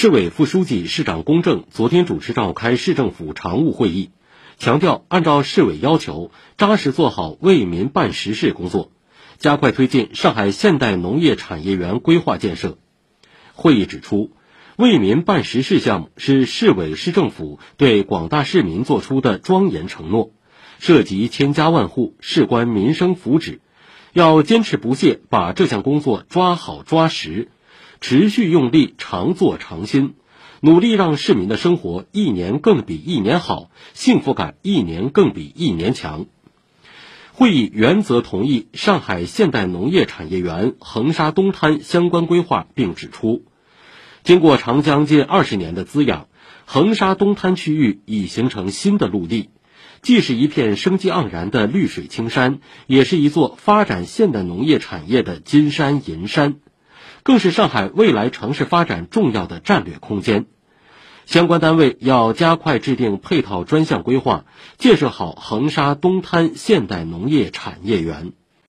[0.00, 4.08] 市委副书记、市长龚正昨天主持召开市政府常务会议，
[4.56, 8.92] 强调按照市委要求，扎实做好为民办实事工作，
[9.36, 12.78] 加快推进上海现代农业产业园规划建设。
[13.52, 14.30] 会议指出，
[14.76, 20.30] 为民办实事项目是市委市政府对广大市民作出的庄严承诺，
[20.78, 23.58] 涉及千家万户，事关民生福祉，
[24.14, 27.50] 要坚持不懈把这项工作抓好抓实。
[28.00, 30.14] 持续用力，常做常新，
[30.60, 36.26] 努力让市民的生活一年更比一年好，幸福感一年更比一年强。
[37.32, 43.44] 会议原则同意上海现代农业产业园横沙东滩相关规划，并指出，
[44.24, 46.28] 经过长江近二十年的滋养，
[46.66, 49.50] 横沙东滩区域已形成新的陆地，
[50.02, 56.56] 既是一片生机盎然的绿水青山，也是一座发展现代农业产业的金山银山。
[57.22, 60.46] 更是上海未来城市发展重要的战略空间，
[61.26, 64.44] 相关单位要加快制定配套专项规划，
[64.78, 68.32] 建设好横沙东滩现代农业产业园。